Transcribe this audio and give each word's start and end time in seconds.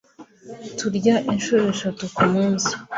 turya 0.77 1.15
inshuro 1.31 1.63
eshatu 1.73 2.03
ku 2.15 2.23
munsi 2.33 2.71